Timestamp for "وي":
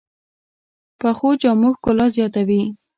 2.47-2.61